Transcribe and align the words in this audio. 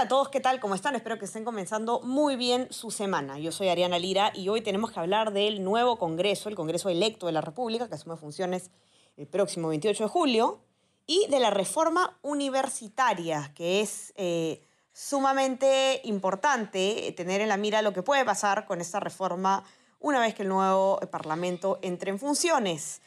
Hola 0.00 0.06
a 0.06 0.08
todos, 0.08 0.30
¿qué 0.30 0.40
tal? 0.40 0.60
¿Cómo 0.60 0.74
están? 0.74 0.96
Espero 0.96 1.18
que 1.18 1.26
estén 1.26 1.44
comenzando 1.44 2.00
muy 2.00 2.34
bien 2.34 2.68
su 2.70 2.90
semana. 2.90 3.38
Yo 3.38 3.52
soy 3.52 3.68
Ariana 3.68 3.98
Lira 3.98 4.32
y 4.34 4.48
hoy 4.48 4.62
tenemos 4.62 4.92
que 4.92 4.98
hablar 4.98 5.30
del 5.34 5.62
nuevo 5.62 5.98
Congreso, 5.98 6.48
el 6.48 6.54
Congreso 6.54 6.88
electo 6.88 7.26
de 7.26 7.32
la 7.32 7.42
República, 7.42 7.86
que 7.86 7.96
asume 7.96 8.16
funciones 8.16 8.70
el 9.18 9.26
próximo 9.26 9.68
28 9.68 10.04
de 10.04 10.08
julio, 10.08 10.60
y 11.06 11.26
de 11.28 11.38
la 11.38 11.50
reforma 11.50 12.18
universitaria, 12.22 13.52
que 13.54 13.82
es 13.82 14.14
eh, 14.16 14.66
sumamente 14.94 16.00
importante 16.04 17.12
tener 17.14 17.42
en 17.42 17.50
la 17.50 17.58
mira 17.58 17.82
lo 17.82 17.92
que 17.92 18.02
puede 18.02 18.24
pasar 18.24 18.64
con 18.64 18.80
esta 18.80 19.00
reforma 19.00 19.64
una 19.98 20.18
vez 20.18 20.34
que 20.34 20.44
el 20.44 20.48
nuevo 20.48 20.98
Parlamento 21.10 21.78
entre 21.82 22.10
en 22.10 22.18
funciones. 22.18 23.02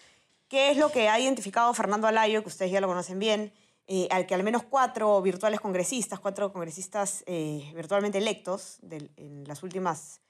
¿Qué 0.48 0.70
es 0.70 0.78
lo 0.78 0.92
que 0.92 1.10
ha 1.10 1.20
identificado 1.20 1.74
Fernando 1.74 2.06
Alayo, 2.06 2.44
que 2.44 2.50
ustedes 2.50 2.72
ya 2.72 2.82
lo 2.82 2.88
conocen 2.88 3.18
bien? 3.18 3.52
Eh, 3.86 4.08
al 4.12 4.26
que 4.26 4.34
al 4.34 4.44
menos 4.44 4.64
cuatro 4.64 5.22
virtuales 5.22 5.60
congresistas, 5.60 6.20
cuatro 6.20 6.54
congresistas 6.54 7.24
eh, 7.26 7.70
virtualmente 7.76 8.18
electos 8.18 8.80
en 8.90 9.44
las 9.46 9.62
últimas 9.62 10.22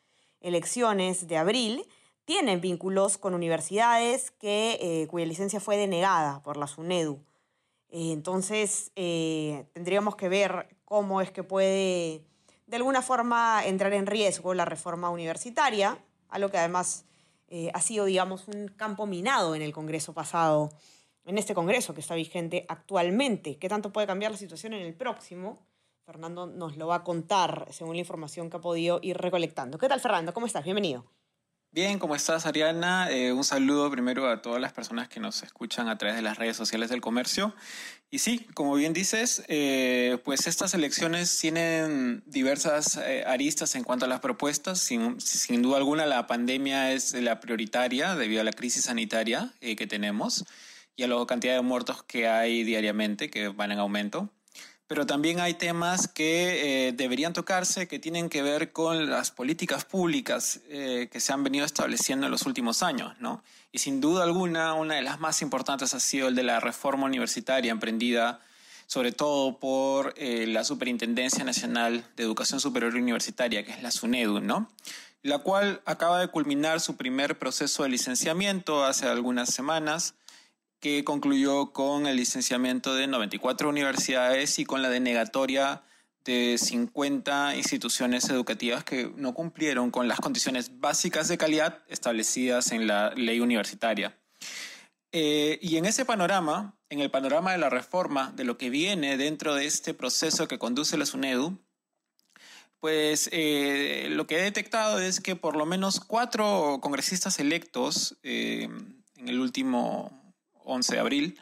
elecciones 0.41 1.27
de 1.27 1.38
abril, 1.38 1.85
tienen 2.25 2.61
vínculos 2.61 3.17
con 3.20 3.35
universidades 3.35 4.31
que, 4.31 4.80
eh, 4.81 5.08
cuya 5.08 5.25
licencia 5.27 5.59
fue 5.59 5.77
denegada 5.77 6.41
por 6.41 6.58
la 6.58 6.67
SUNEDU. 6.67 7.23
Entonces, 7.89 8.92
tendríamos 8.95 10.16
que 10.16 10.27
ver 10.27 10.75
cómo 10.83 11.22
es 11.22 11.30
que 11.30 11.44
puede, 11.44 12.25
de 12.66 12.77
alguna 12.77 13.03
forma, 13.03 13.64
entrar 13.67 13.94
en 13.94 14.08
riesgo 14.08 14.55
la 14.55 14.66
reforma 14.66 15.11
universitaria, 15.11 16.03
algo 16.30 16.49
que 16.49 16.58
además 16.58 17.05
ha 17.72 17.81
sido, 17.81 18.05
digamos, 18.05 18.47
un 18.47 18.67
campo 18.67 19.05
minado 19.05 19.53
en 19.53 19.61
el 19.61 19.73
Congreso 19.73 20.11
pasado 20.11 20.72
en 21.25 21.38
este 21.38 21.53
Congreso 21.53 21.93
que 21.93 22.02
está 22.02 22.16
vigente 22.16 22.66
actualmente. 22.67 23.57
¿Qué 23.57 23.69
tanto 23.69 23.91
puede 23.91 24.07
cambiar 24.07 24.31
la 24.31 24.38
situación 24.38 24.73
en 24.73 24.81
el 24.81 24.93
próximo? 24.93 25.65
Fernando 26.05 26.47
nos 26.47 26.75
lo 26.75 26.88
va 26.88 26.95
a 26.95 27.03
contar 27.03 27.67
según 27.71 27.95
la 27.95 28.02
información 28.02 28.49
que 28.49 28.57
ha 28.57 28.61
podido 28.61 28.99
ir 29.02 29.17
recolectando. 29.17 29.77
¿Qué 29.77 29.88
tal, 29.88 30.02
Fernando? 30.02 30.33
¿Cómo 30.33 30.45
estás? 30.45 30.63
Bienvenido. 30.65 31.05
Bien, 31.71 31.97
¿cómo 31.97 32.13
estás, 32.13 32.45
Ariana? 32.45 33.09
Eh, 33.09 33.33
un 33.33 33.43
saludo 33.43 33.89
primero 33.89 34.30
a 34.30 34.43
todas 34.43 34.61
las 34.61 34.73
personas 34.73 35.07
que 35.07 35.19
nos 35.19 35.41
escuchan 35.41 35.89
a 35.89 35.97
través 35.97 36.15
de 36.15 36.21
las 36.21 36.38
redes 36.38 36.55
sociales 36.55 36.91
del 36.91 37.02
comercio. 37.02 37.55
Y 38.11 38.19
sí, 38.19 38.45
como 38.53 38.75
bien 38.75 38.93
dices, 38.93 39.43
eh, 39.47 40.19
pues 40.23 40.45
estas 40.45 40.75
elecciones 40.75 41.35
tienen 41.39 42.21
diversas 42.27 42.97
eh, 42.97 43.23
aristas 43.25 43.73
en 43.73 43.83
cuanto 43.83 44.05
a 44.05 44.08
las 44.08 44.19
propuestas. 44.19 44.81
Sin, 44.81 45.19
sin, 45.19 45.63
duda 45.63 45.77
alguna, 45.77 46.05
la 46.05 46.27
pandemia 46.27 46.91
es 46.91 47.13
la 47.13 47.39
prioritaria 47.39 48.13
debido 48.13 48.41
a 48.41 48.43
la 48.43 48.53
crisis 48.53 48.83
sanitaria 48.83 49.52
que 49.59 49.87
tenemos 49.87 50.45
y 50.95 51.03
a 51.03 51.08
la 51.08 51.25
cantidad 51.25 51.55
de 51.55 51.61
muertos 51.61 52.03
que 52.03 52.27
hay 52.27 52.63
diariamente, 52.63 53.30
que 53.30 53.47
van 53.47 53.72
en 53.72 53.80
aumento. 53.80 54.30
Pero 54.88 55.05
también 55.05 55.39
hay 55.39 55.53
temas 55.53 56.08
que 56.08 56.88
eh, 56.88 56.91
deberían 56.91 57.33
tocarse, 57.33 57.88
que 57.88 57.99
tienen 57.99 58.30
que 58.30 58.41
ver 58.41 58.72
con 58.73 59.09
las 59.09 59.31
políticas 59.31 59.86
públicas 59.86 60.59
eh, 60.69 61.09
que 61.11 61.19
se 61.19 61.33
han 61.33 61.44
venido 61.44 61.66
estableciendo 61.66 62.25
en 62.27 62.31
los 62.31 62.45
últimos 62.45 62.83
años, 62.83 63.14
¿no? 63.19 63.44
Y 63.71 63.80
sin 63.80 64.02
duda 64.02 64.23
alguna, 64.23 64.73
una 64.73 64.95
de 64.95 65.02
las 65.02 65.19
más 65.19 65.41
importantes 65.41 65.94
ha 65.94 65.99
sido 65.99 66.27
el 66.27 66.36
de 66.36 66.44
la 66.44 66.59
reforma 66.59 67.05
universitaria 67.05 67.71
emprendida 67.71 68.41
sobre 68.88 69.11
todo 69.11 69.58
por 69.58 70.14
eh, 70.17 70.45
la 70.47 70.64
Superintendencia 70.64 71.43
Nacional 71.43 72.05
de 72.15 72.23
Educación 72.23 72.60
Superior 72.60 72.93
Universitaria, 72.95 73.65
que 73.65 73.71
es 73.71 73.81
la 73.81 73.89
SUNEDU, 73.92 74.39
¿no? 74.39 74.70
La 75.21 75.39
cual 75.39 75.81
acaba 75.86 76.20
de 76.20 76.27
culminar 76.27 76.80
su 76.80 76.95
primer 76.98 77.39
proceso 77.39 77.83
de 77.83 77.89
licenciamiento 77.89 78.83
hace 78.83 79.08
algunas 79.08 79.54
semanas 79.54 80.15
que 80.83 81.05
concluyó 81.05 81.71
con 81.71 82.08
el 82.08 82.17
licenciamiento 82.17 82.94
de 82.94 83.08
94 83.08 83.70
universidades 83.70 84.60
y 84.60 84.66
con 84.66 84.82
la 84.82 84.89
denegatoria 84.89 85.82
de 86.26 86.58
50 86.58 87.55
instituciones 87.55 88.30
educativas 88.30 88.83
que 88.83 89.10
no 89.16 89.33
cumplieron 89.33 89.92
con 89.92 90.10
las 90.10 90.20
condiciones 90.20 90.82
básicas 90.82 91.30
de 91.30 91.38
calidad 91.38 91.80
establecidas 91.88 92.73
en 92.73 92.86
la 92.86 93.11
ley 93.16 93.39
universitaria. 93.39 94.20
Eh, 95.14 95.58
y 95.61 95.77
en 95.77 95.86
ese 95.86 96.04
panorama, 96.04 96.76
en 96.89 96.99
el 96.99 97.10
panorama 97.10 97.54
de 97.54 97.60
la 97.60 97.70
reforma, 97.70 98.33
de 98.36 98.43
lo 98.43 98.58
que 98.58 98.70
viene 98.70 99.16
dentro 99.16 99.55
de 99.55 99.66
este 99.66 99.93
proceso 99.93 100.49
que 100.49 100.60
conduce 100.60 100.98
la 100.98 101.05
SUNEDU, 101.05 101.60
pues 102.82 103.30
eh, 103.32 104.08
lo 104.10 104.27
que 104.27 104.38
he 104.38 104.42
detectado 104.42 104.99
es 104.99 105.22
que 105.22 105.38
por 105.38 105.55
lo 105.55 105.66
menos 105.66 106.02
cuatro 106.02 106.80
congresistas 106.82 107.39
electos 107.39 108.17
eh, 108.22 108.67
en 109.16 109.30
el 109.30 109.39
último 109.39 110.23
11 110.65 110.93
de 110.93 110.99
abril, 110.99 111.39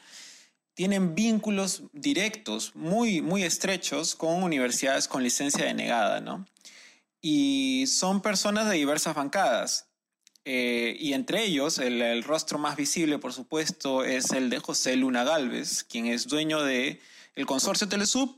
tienen 0.73 1.15
vínculos 1.15 1.83
directos, 1.93 2.75
muy, 2.75 3.21
muy 3.21 3.43
estrechos 3.43 4.15
con 4.15 4.41
universidades 4.43 5.07
con 5.07 5.23
licencia 5.23 5.65
denegada, 5.65 6.21
¿no? 6.21 6.45
Y 7.21 7.85
son 7.87 8.21
personas 8.21 8.69
de 8.69 8.77
diversas 8.77 9.15
bancadas. 9.15 9.87
Eh, 10.43 10.95
y 10.99 11.13
entre 11.13 11.43
ellos, 11.43 11.77
el, 11.77 12.23
rostro 12.23 12.57
más 12.57 12.75
visible, 12.75 13.19
por 13.19 13.33
supuesto, 13.33 14.03
es 14.03 14.31
el 14.31 14.49
de 14.49 14.59
José 14.59 14.95
Luna 14.95 15.23
Galvez, 15.23 15.83
quien 15.83 16.07
es 16.07 16.27
dueño 16.27 16.63
de 16.63 16.99
el 17.35 17.45
consorcio 17.45 17.87
Telesub, 17.87 18.35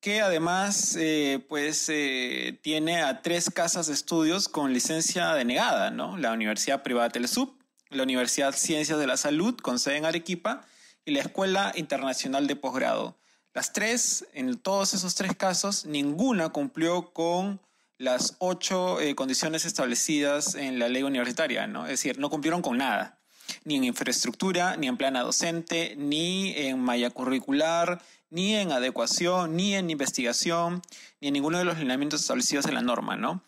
que 0.00 0.22
además 0.22 0.96
eh, 0.98 1.44
pues, 1.48 1.88
eh, 1.90 2.58
tiene 2.62 3.02
a 3.02 3.22
tres 3.22 3.50
casas 3.50 3.88
de 3.88 3.92
estudios 3.92 4.48
con 4.48 4.72
licencia 4.72 5.34
denegada, 5.34 5.90
¿no? 5.90 6.16
La 6.16 6.32
Universidad 6.32 6.82
Privada 6.82 7.10
Telesub, 7.10 7.54
la 7.90 8.02
Universidad 8.02 8.54
Ciencias 8.54 8.98
de 8.98 9.06
la 9.06 9.16
Salud, 9.16 9.56
con 9.56 9.78
sede 9.78 9.96
en 9.96 10.04
Arequipa, 10.04 10.64
y 11.04 11.12
la 11.12 11.20
Escuela 11.20 11.72
Internacional 11.76 12.46
de 12.46 12.56
Posgrado. 12.56 13.16
Las 13.54 13.72
tres, 13.72 14.26
en 14.34 14.58
todos 14.58 14.92
esos 14.92 15.14
tres 15.14 15.34
casos, 15.36 15.86
ninguna 15.86 16.50
cumplió 16.50 17.12
con 17.12 17.60
las 17.98 18.36
ocho 18.38 19.00
eh, 19.00 19.14
condiciones 19.14 19.64
establecidas 19.64 20.54
en 20.54 20.78
la 20.78 20.88
ley 20.88 21.02
universitaria, 21.02 21.66
¿no? 21.66 21.84
Es 21.84 21.92
decir, 21.92 22.18
no 22.18 22.28
cumplieron 22.28 22.60
con 22.60 22.76
nada, 22.76 23.18
ni 23.64 23.76
en 23.76 23.84
infraestructura, 23.84 24.76
ni 24.76 24.88
en 24.88 24.96
plana 24.96 25.22
docente, 25.22 25.94
ni 25.96 26.52
en 26.56 26.78
malla 26.80 27.08
curricular, 27.10 28.02
ni 28.28 28.54
en 28.54 28.72
adecuación, 28.72 29.56
ni 29.56 29.74
en 29.74 29.88
investigación, 29.88 30.82
ni 31.20 31.28
en 31.28 31.34
ninguno 31.34 31.58
de 31.58 31.64
los 31.64 31.78
lineamientos 31.78 32.20
establecidos 32.20 32.66
en 32.66 32.74
la 32.74 32.82
norma, 32.82 33.16
¿no? 33.16 33.42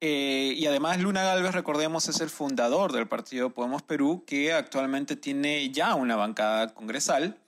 Eh, 0.00 0.54
y 0.56 0.66
además 0.66 0.98
Luna 0.98 1.22
Galvez, 1.22 1.52
recordemos, 1.52 2.08
es 2.08 2.20
el 2.20 2.30
fundador 2.30 2.92
del 2.92 3.06
partido 3.06 3.50
Podemos 3.50 3.82
Perú, 3.82 4.24
que 4.26 4.52
actualmente 4.52 5.14
tiene 5.14 5.70
ya 5.70 5.94
una 5.94 6.16
bancada 6.16 6.72
congresal, 6.74 7.38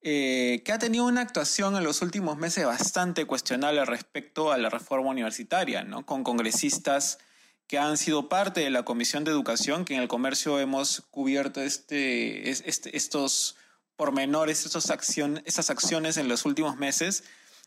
eh, 0.00 0.62
que 0.64 0.72
ha 0.72 0.78
tenido 0.80 1.06
una 1.06 1.20
actuación 1.20 1.76
en 1.76 1.84
los 1.84 2.02
últimos 2.02 2.36
meses 2.36 2.66
bastante 2.66 3.24
cuestionable 3.24 3.84
respecto 3.84 4.50
a 4.50 4.58
la 4.58 4.68
reforma 4.68 5.10
universitaria, 5.10 5.84
¿no? 5.84 6.04
con 6.04 6.24
congresistas 6.24 7.18
que 7.68 7.78
han 7.78 7.96
sido 7.96 8.28
parte 8.28 8.62
de 8.62 8.70
la 8.70 8.84
Comisión 8.84 9.22
de 9.22 9.30
Educación, 9.30 9.84
que 9.84 9.94
en 9.94 10.02
el 10.02 10.08
comercio 10.08 10.58
hemos 10.58 11.02
cubierto 11.12 11.60
este, 11.60 12.50
este, 12.50 12.96
estos 12.96 13.56
pormenores, 13.94 14.66
estos 14.66 14.90
estas 15.44 15.70
acciones 15.70 16.16
en 16.16 16.26
los 16.26 16.44
últimos 16.46 16.76
meses 16.76 17.22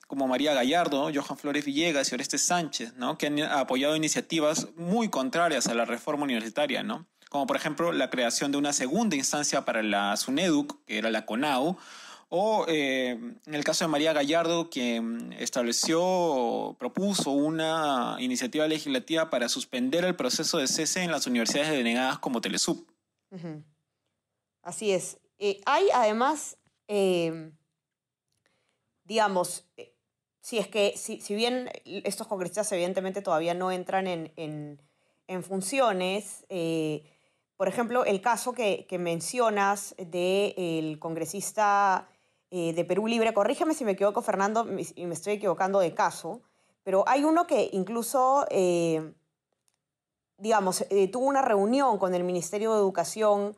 como 0.07 0.27
María 0.27 0.53
Gallardo, 0.53 1.09
Johan 1.13 1.38
Flores 1.38 1.66
Villegas 1.66 2.11
y 2.11 2.16
Orestes 2.16 2.43
Sánchez, 2.43 2.93
¿no? 2.95 3.17
que 3.17 3.27
han 3.27 3.41
apoyado 3.41 3.95
iniciativas 3.95 4.67
muy 4.75 5.09
contrarias 5.09 5.67
a 5.67 5.73
la 5.73 5.85
reforma 5.85 6.23
universitaria, 6.23 6.83
¿no? 6.83 7.07
como 7.29 7.47
por 7.47 7.57
ejemplo 7.57 7.91
la 7.91 8.09
creación 8.09 8.51
de 8.51 8.57
una 8.57 8.71
segunda 8.71 9.16
instancia 9.16 9.66
para 9.66 9.84
la 9.84 10.16
SUNEDUC, 10.16 10.85
que 10.85 10.97
era 10.97 11.09
la 11.09 11.25
CONAU, 11.25 11.78
o 12.29 12.66
eh, 12.67 13.09
en 13.46 13.53
el 13.53 13.63
caso 13.63 13.85
de 13.85 13.90
María 13.90 14.13
Gallardo, 14.13 14.69
quien 14.69 15.34
estableció, 15.34 16.75
propuso 16.79 17.31
una 17.31 18.17
iniciativa 18.19 18.67
legislativa 18.67 19.29
para 19.29 19.47
suspender 19.47 20.05
el 20.05 20.16
proceso 20.16 20.58
de 20.58 20.67
cese 20.67 21.03
en 21.03 21.11
las 21.11 21.28
universidades 21.28 21.72
denegadas 21.72 22.19
como 22.19 22.41
Telesub. 22.41 22.85
Así 24.61 24.91
es. 24.91 25.19
Eh, 25.37 25.61
hay 25.66 25.87
además, 25.93 26.58
eh, 26.87 27.51
digamos, 29.03 29.66
si 30.46 30.59
es 30.59 30.68
que, 30.68 30.94
si, 30.96 31.20
si, 31.22 31.34
bien 31.34 31.72
estos 31.86 32.28
congresistas 32.28 32.72
evidentemente 32.72 33.24
todavía 33.24 33.56
no 33.56 33.72
entran 33.72 34.06
en, 34.06 34.32
en, 34.36 34.80
en 35.26 35.42
funciones, 35.42 36.46
eh, 36.50 37.03
por 37.58 37.68
ejemplo, 37.68 38.06
el 38.06 38.22
caso 38.22 38.53
que, 38.53 38.86
que 38.88 39.00
mencionas 39.00 39.96
del 39.97 40.12
de 40.12 40.97
congresista 41.00 42.08
eh, 42.52 42.74
de 42.74 42.86
Perú 42.86 43.08
Libre, 43.08 43.34
corrígeme 43.34 43.74
si 43.74 43.86
me 43.86 43.94
equivoco, 43.94 44.22
Fernando, 44.22 44.68
y 44.96 45.06
me 45.08 45.16
estoy 45.16 45.34
equivocando 45.34 45.80
de 45.80 45.96
caso, 45.96 46.42
pero 46.84 47.03
hay 47.08 47.24
uno 47.24 47.47
que 47.47 47.72
incluso, 47.74 48.46
eh, 48.52 49.14
digamos, 50.38 50.86
tuvo 51.12 51.26
una 51.26 51.42
reunión 51.42 51.97
con 51.97 52.14
el 52.14 52.24
Ministerio 52.24 52.72
de 52.74 52.78
Educación 52.78 53.58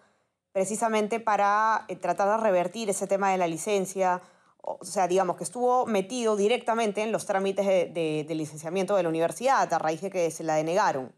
precisamente 0.54 1.20
para 1.20 1.86
tratar 2.00 2.30
de 2.30 2.44
revertir 2.46 2.90
ese 2.90 3.08
tema 3.08 3.30
de 3.34 3.40
la 3.40 3.48
licencia. 3.48 4.22
O 4.70 4.84
sea, 4.84 5.08
digamos 5.08 5.38
que 5.38 5.46
estuvo 5.46 5.86
metido 5.86 6.36
directamente 6.36 7.02
en 7.02 7.12
los 7.14 7.26
trámites 7.26 7.66
de, 7.66 8.26
de 8.28 8.36
licenciamiento 8.36 8.98
de 8.98 9.04
la 9.04 9.10
universidad 9.10 9.74
a 9.74 9.80
raíz 9.80 10.02
de 10.02 10.10
que 10.10 10.30
se 10.30 10.44
la 10.44 10.56
denegaron. 10.56 11.14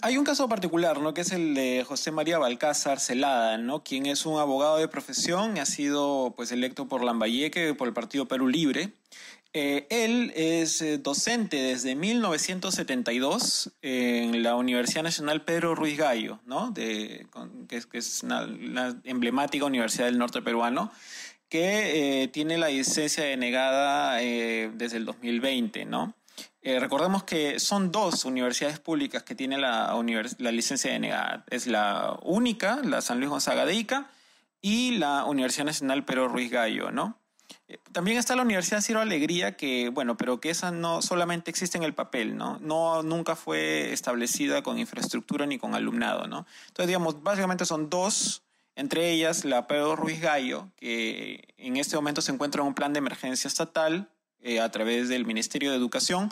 Hay 0.00 0.16
un 0.16 0.24
caso 0.24 0.48
particular, 0.48 1.00
¿no? 1.00 1.12
Que 1.12 1.22
es 1.22 1.32
el 1.32 1.54
de 1.54 1.84
José 1.86 2.12
María 2.12 2.38
Balcázar 2.38 3.00
Celada, 3.00 3.58
¿no? 3.58 3.82
Quien 3.82 4.06
es 4.06 4.24
un 4.26 4.38
abogado 4.38 4.76
de 4.76 4.86
profesión 4.86 5.58
ha 5.58 5.66
sido, 5.66 6.34
pues, 6.36 6.52
electo 6.52 6.86
por 6.86 7.02
Lambayeque, 7.02 7.74
por 7.74 7.88
el 7.88 7.94
Partido 7.94 8.28
Perú 8.28 8.46
Libre. 8.48 8.92
Eh, 9.54 9.86
él 9.90 10.32
es 10.34 10.80
eh, 10.80 10.96
docente 10.96 11.56
desde 11.56 11.94
1972 11.94 13.72
en 13.82 14.42
la 14.42 14.54
Universidad 14.54 15.02
Nacional 15.02 15.44
Pedro 15.44 15.74
Ruiz 15.74 15.98
Gallo, 15.98 16.40
¿no? 16.46 16.70
De, 16.70 17.26
que, 17.68 17.82
es, 17.98 18.22
una, 18.22 18.46
emblemática 19.04 19.66
universidad 19.66 20.06
del 20.06 20.16
norte 20.16 20.40
peruano, 20.40 20.90
que 21.52 22.22
eh, 22.22 22.28
tiene 22.28 22.56
la 22.56 22.68
licencia 22.68 23.24
denegada 23.24 24.14
desde 24.14 24.96
el 24.96 25.04
2020, 25.04 25.84
¿no? 25.84 26.14
Eh, 26.62 26.80
recordemos 26.80 27.24
que 27.24 27.60
son 27.60 27.92
dos 27.92 28.24
universidades 28.24 28.78
públicas 28.78 29.22
que 29.22 29.34
tienen 29.34 29.60
la, 29.60 29.94
la 30.38 30.50
licencia 30.50 30.90
denegada. 30.90 31.44
Es 31.50 31.66
la 31.66 32.18
única, 32.22 32.80
la 32.82 33.02
San 33.02 33.18
Luis 33.18 33.28
Gonzaga 33.28 33.66
de 33.66 33.74
Ica, 33.74 34.10
y 34.62 34.92
la 34.92 35.26
Universidad 35.26 35.66
Nacional 35.66 36.06
Pero 36.06 36.26
Ruiz 36.26 36.50
Gallo, 36.50 36.90
¿no? 36.90 37.18
Eh, 37.68 37.76
también 37.92 38.16
está 38.16 38.34
la 38.34 38.44
Universidad 38.44 38.80
Ciro 38.80 39.00
Alegría, 39.00 39.54
que, 39.54 39.90
bueno, 39.90 40.16
pero 40.16 40.40
que 40.40 40.48
esa 40.48 40.70
no 40.70 41.02
solamente 41.02 41.50
existe 41.50 41.76
en 41.76 41.84
el 41.84 41.92
papel, 41.92 42.34
¿no? 42.38 42.58
No, 42.60 43.02
nunca 43.02 43.36
fue 43.36 43.92
establecida 43.92 44.62
con 44.62 44.78
infraestructura 44.78 45.44
ni 45.44 45.58
con 45.58 45.74
alumnado, 45.74 46.28
¿no? 46.28 46.46
Entonces, 46.68 46.86
digamos, 46.86 47.22
básicamente 47.22 47.66
son 47.66 47.90
dos, 47.90 48.42
entre 48.76 49.10
ellas 49.10 49.44
la 49.44 49.66
Pedro 49.66 49.96
Ruiz 49.96 50.20
Gallo, 50.20 50.70
que 50.76 51.54
en 51.58 51.76
este 51.76 51.96
momento 51.96 52.22
se 52.22 52.32
encuentra 52.32 52.62
en 52.62 52.68
un 52.68 52.74
plan 52.74 52.92
de 52.92 52.98
emergencia 52.98 53.48
estatal 53.48 54.10
eh, 54.40 54.60
a 54.60 54.70
través 54.70 55.08
del 55.08 55.26
Ministerio 55.26 55.70
de 55.70 55.76
Educación, 55.76 56.30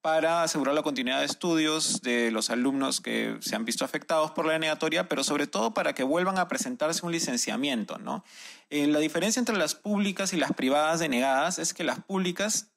para 0.00 0.42
asegurar 0.42 0.74
la 0.74 0.82
continuidad 0.82 1.20
de 1.20 1.26
estudios 1.26 2.02
de 2.02 2.30
los 2.30 2.50
alumnos 2.50 3.00
que 3.00 3.36
se 3.40 3.56
han 3.56 3.64
visto 3.64 3.84
afectados 3.84 4.30
por 4.30 4.46
la 4.46 4.52
denegatoria, 4.52 5.08
pero 5.08 5.24
sobre 5.24 5.46
todo 5.46 5.74
para 5.74 5.92
que 5.92 6.04
vuelvan 6.04 6.38
a 6.38 6.46
presentarse 6.46 7.04
un 7.04 7.12
licenciamiento. 7.12 7.98
¿no? 7.98 8.24
Eh, 8.70 8.86
la 8.86 9.00
diferencia 9.00 9.40
entre 9.40 9.56
las 9.56 9.74
públicas 9.74 10.32
y 10.32 10.36
las 10.36 10.52
privadas 10.52 11.00
denegadas 11.00 11.58
es 11.58 11.74
que 11.74 11.82
las 11.82 12.00
públicas 12.00 12.70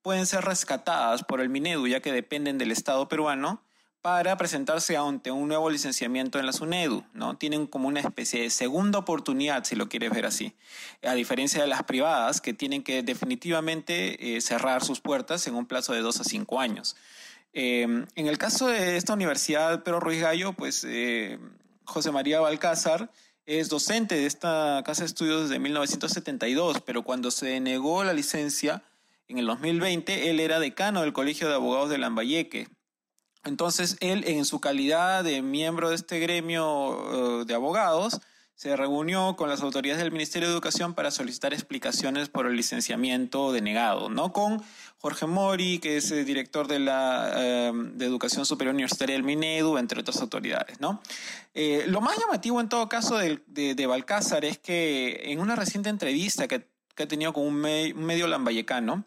pueden 0.00 0.24
ser 0.26 0.44
rescatadas 0.44 1.24
por 1.24 1.40
el 1.40 1.50
Minedu, 1.50 1.88
ya 1.88 2.00
que 2.00 2.12
dependen 2.12 2.58
del 2.58 2.72
Estado 2.72 3.08
peruano, 3.08 3.62
para 4.06 4.36
presentarse 4.36 4.96
ante 4.96 5.32
un 5.32 5.48
nuevo 5.48 5.68
licenciamiento 5.68 6.38
en 6.38 6.46
la 6.46 6.52
SUNEDU, 6.52 7.02
¿no? 7.12 7.36
Tienen 7.36 7.66
como 7.66 7.88
una 7.88 7.98
especie 7.98 8.42
de 8.42 8.50
segunda 8.50 9.00
oportunidad, 9.00 9.64
si 9.64 9.74
lo 9.74 9.88
quieres 9.88 10.12
ver 10.12 10.26
así, 10.26 10.54
a 11.02 11.14
diferencia 11.14 11.60
de 11.60 11.66
las 11.66 11.82
privadas, 11.82 12.40
que 12.40 12.54
tienen 12.54 12.84
que 12.84 13.02
definitivamente 13.02 14.36
eh, 14.36 14.40
cerrar 14.40 14.84
sus 14.84 15.00
puertas 15.00 15.48
en 15.48 15.56
un 15.56 15.66
plazo 15.66 15.92
de 15.92 16.02
dos 16.02 16.20
a 16.20 16.24
cinco 16.24 16.60
años. 16.60 16.94
Em, 17.52 18.06
en 18.14 18.28
el 18.28 18.38
caso 18.38 18.68
de 18.68 18.96
esta 18.96 19.12
universidad, 19.12 19.82
Pedro 19.82 19.98
Ruiz 19.98 20.20
Gallo, 20.20 20.52
pues 20.52 20.86
eh, 20.86 21.40
José 21.84 22.12
María 22.12 22.38
Balcázar 22.38 23.10
es 23.44 23.68
docente 23.68 24.14
de 24.14 24.26
esta 24.26 24.84
casa 24.86 25.02
de 25.02 25.06
estudios 25.06 25.48
desde 25.48 25.58
1972, 25.58 26.80
pero 26.86 27.02
cuando 27.02 27.32
se 27.32 27.46
denegó 27.46 28.04
la 28.04 28.12
licencia 28.12 28.84
en 29.26 29.38
el 29.38 29.46
2020, 29.46 30.30
él 30.30 30.38
era 30.38 30.60
decano 30.60 31.00
del 31.00 31.12
Colegio 31.12 31.48
de 31.48 31.54
Abogados 31.54 31.90
de 31.90 31.98
Lambayeque 31.98 32.68
entonces, 33.46 33.96
él, 34.00 34.24
en 34.26 34.44
su 34.44 34.60
calidad 34.60 35.24
de 35.24 35.40
miembro 35.42 35.90
de 35.90 35.96
este 35.96 36.18
gremio 36.18 37.40
eh, 37.40 37.44
de 37.46 37.54
abogados, 37.54 38.20
se 38.56 38.74
reunió 38.74 39.36
con 39.36 39.50
las 39.50 39.60
autoridades 39.60 40.02
del 40.02 40.12
Ministerio 40.12 40.48
de 40.48 40.54
Educación 40.54 40.94
para 40.94 41.10
solicitar 41.10 41.52
explicaciones 41.52 42.30
por 42.30 42.46
el 42.46 42.56
licenciamiento 42.56 43.52
denegado, 43.52 44.08
¿no? 44.08 44.32
Con 44.32 44.62
Jorge 44.98 45.26
Mori, 45.26 45.78
que 45.78 45.98
es 45.98 46.10
el 46.10 46.24
director 46.24 46.66
de 46.66 46.78
la 46.78 47.32
eh, 47.36 47.72
de 47.74 48.06
Educación 48.06 48.46
Superior 48.46 48.74
Universitaria 48.74 49.14
del 49.14 49.24
Minedu, 49.24 49.76
entre 49.76 50.00
otras 50.00 50.20
autoridades, 50.22 50.80
¿no? 50.80 51.02
Eh, 51.52 51.84
lo 51.86 52.00
más 52.00 52.18
llamativo 52.18 52.60
en 52.60 52.70
todo 52.70 52.88
caso 52.88 53.18
de, 53.18 53.40
de 53.46 53.86
Balcázar 53.86 54.46
es 54.46 54.58
que 54.58 55.32
en 55.32 55.40
una 55.40 55.54
reciente 55.54 55.90
entrevista 55.90 56.48
que 56.48 56.66
que 56.96 57.02
ha 57.02 57.08
tenido 57.08 57.32
con 57.32 57.44
un, 57.44 57.60
medio 57.60 58.26
lambayecano, 58.26 59.04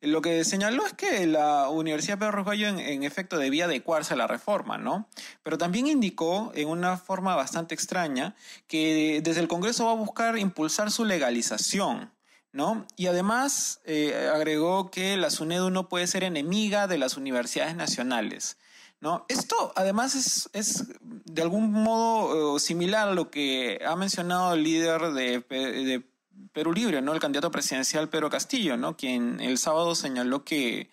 lo 0.00 0.22
que 0.22 0.44
señaló 0.44 0.86
es 0.86 0.94
que 0.94 1.26
la 1.26 1.68
Universidad 1.68 2.18
Pedro 2.18 2.32
Rogallo 2.32 2.68
en, 2.68 2.78
en, 2.78 3.02
efecto 3.02 3.36
debía 3.36 3.66
adecuarse 3.66 4.14
a 4.14 4.16
la 4.16 4.28
reforma, 4.28 4.78
¿no? 4.78 5.08
Pero 5.42 5.58
también 5.58 5.88
indicó 5.88 6.52
en 6.54 6.68
una 6.68 6.96
forma 6.96 7.34
bastante 7.34 7.74
extraña 7.74 8.34
que 8.68 9.20
desde 9.22 9.40
el 9.40 9.48
Congreso 9.48 9.86
va 9.86 9.92
a 9.92 9.96
buscar 9.96 10.38
impulsar 10.38 10.90
su 10.90 11.04
legalización, 11.04 12.12
¿no? 12.52 12.86
Y 12.96 13.06
además 13.06 13.80
eh, 13.84 14.30
agregó 14.32 14.90
que 14.90 15.16
la 15.16 15.30
SUNEDU 15.30 15.70
no 15.70 15.88
puede 15.88 16.06
ser 16.06 16.22
enemiga 16.22 16.86
de 16.86 16.98
las 16.98 17.16
universidades 17.16 17.74
nacionales. 17.74 18.56
¿No? 19.00 19.26
Esto 19.28 19.72
además 19.74 20.14
es, 20.14 20.48
es, 20.52 20.84
de 21.00 21.42
algún 21.42 21.72
modo 21.72 22.56
eh, 22.56 22.60
similar 22.60 23.08
a 23.08 23.14
lo 23.14 23.32
que 23.32 23.80
ha 23.84 23.96
mencionado 23.96 24.54
el 24.54 24.62
líder 24.62 25.10
de, 25.10 25.40
de 25.40 26.11
Perú 26.52 26.72
Libre, 26.72 27.02
¿no? 27.02 27.12
El 27.12 27.20
candidato 27.20 27.50
presidencial 27.50 28.08
Pedro 28.08 28.30
Castillo, 28.30 28.76
¿no? 28.76 28.96
Quien 28.96 29.40
el 29.40 29.58
sábado 29.58 29.94
señaló 29.94 30.44
que, 30.44 30.90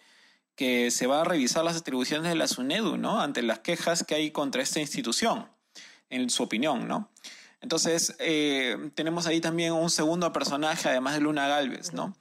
que 0.55 0.91
se 0.91 1.07
va 1.07 1.21
a 1.21 1.23
revisar 1.23 1.63
las 1.63 1.77
atribuciones 1.77 2.29
de 2.29 2.35
la 2.35 2.47
SUNEDU, 2.47 2.97
¿no? 2.97 3.21
Ante 3.21 3.41
las 3.41 3.59
quejas 3.59 4.03
que 4.03 4.15
hay 4.15 4.31
contra 4.31 4.61
esta 4.61 4.79
institución, 4.79 5.47
en 6.09 6.29
su 6.29 6.43
opinión, 6.43 6.87
¿no? 6.87 7.09
Entonces, 7.61 8.15
eh, 8.19 8.91
tenemos 8.95 9.27
ahí 9.27 9.41
también 9.41 9.73
un 9.73 9.89
segundo 9.89 10.31
personaje, 10.31 10.89
además 10.89 11.15
de 11.15 11.21
Luna 11.21 11.47
Galvez, 11.47 11.93
¿no? 11.93 12.15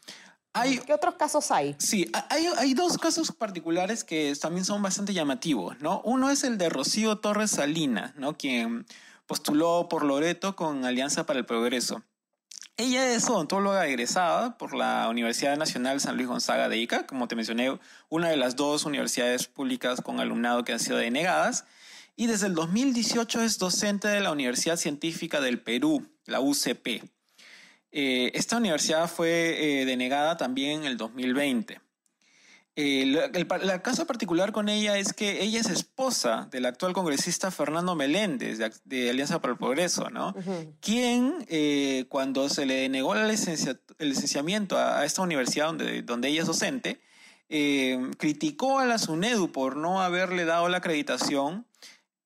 Hay, 0.53 0.79
¿Qué 0.79 0.93
otros 0.93 1.15
casos 1.15 1.51
hay? 1.51 1.77
Sí, 1.79 2.11
hay, 2.31 2.47
hay, 2.47 2.75
dos 2.75 2.99
casos 2.99 3.31
particulares 3.31 4.03
que 4.03 4.35
también 4.41 4.65
son 4.65 4.83
bastante 4.83 5.13
llamativos, 5.13 5.79
¿no? 5.81 6.01
Uno 6.05 6.31
es 6.31 6.43
el 6.43 6.59
de 6.59 6.69
Rocío 6.69 7.19
Torres 7.19 7.53
Salinas, 7.53 8.17
¿no? 8.17 8.37
Quien 8.37 8.87
postuló 9.27 9.89
por 9.89 10.05
Loreto 10.05 10.57
con 10.57 10.85
Alianza 10.85 11.27
para 11.27 11.39
el 11.39 11.47
Progreso. 11.47 12.03
Ella 12.81 13.13
es 13.13 13.29
odontóloga 13.29 13.89
egresada 13.89 14.57
por 14.57 14.73
la 14.73 15.09
Universidad 15.09 15.57
Nacional 15.57 15.99
San 15.99 16.15
Luis 16.15 16.29
Gonzaga 16.29 16.69
de 16.69 16.79
Ica, 16.79 17.09
como 17.09 17.27
te 17.27 17.35
mencioné, 17.35 17.77
una 18.09 18.29
de 18.29 18.37
las 18.37 18.55
dos 18.55 18.85
universidades 18.85 19.49
públicas 19.49 20.01
con 20.01 20.21
alumnado 20.21 20.63
que 20.63 20.73
han 20.73 20.79
sido 20.79 20.97
denegadas. 20.97 21.65
Y 22.15 22.29
desde 22.29 22.47
el 22.47 22.55
2018 22.55 23.43
es 23.43 23.59
docente 23.59 24.07
de 24.07 24.21
la 24.21 24.31
Universidad 24.31 24.77
Científica 24.77 25.41
del 25.41 25.61
Perú, 25.61 26.07
la 26.25 26.39
UCP. 26.39 27.03
Eh, 27.91 28.31
esta 28.35 28.59
universidad 28.59 29.11
fue 29.11 29.81
eh, 29.81 29.85
denegada 29.85 30.37
también 30.37 30.83
en 30.83 30.87
el 30.87 30.97
2020. 30.97 31.81
Eh, 32.81 33.03
el, 33.35 33.83
caso 33.83 34.07
particular 34.07 34.53
con 34.53 34.69
ella 34.69 34.99
es 34.99 35.13
que 35.13 35.43
ella 35.43 35.59
es 35.59 35.69
esposa 35.69 36.47
del 36.53 36.65
actual 36.65 36.93
congresista 36.93 37.51
Fernando 37.51 37.97
Meléndez 37.97 38.61
de, 38.85 39.11
Alianza 39.11 39.41
para 39.41 39.55
el 39.55 39.59
Progreso, 39.59 40.11
¿no? 40.11 40.33
Quien, 40.81 41.45
eh, 41.49 42.07
cuando 42.09 42.49
se 42.49 42.67
le 42.67 42.75
denegó 42.75 43.17
el 43.17 43.27
licenciamiento 43.27 44.79
a, 44.79 45.05
esta 45.05 45.23
universidad 45.23 45.67
donde, 45.67 46.03
donde 46.03 46.29
ella 46.29 46.43
es 46.43 46.47
docente, 46.47 47.01
eh, 47.49 48.13
criticó 48.17 48.79
a 48.79 48.87
la 48.87 48.99
SUNEDU 48.99 49.51
por 49.51 49.77
no 49.77 50.01
haberle 50.01 50.45
dado 50.45 50.69
la 50.69 50.77
acreditación 50.77 51.67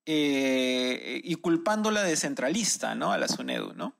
y 0.04 1.34
culpándola 1.36 2.02
de 2.02 2.14
centralista, 2.16 2.94
¿no? 2.94 3.10
A 3.10 3.16
la 3.16 3.28
SUNEDU, 3.28 3.72
¿no? 3.72 3.94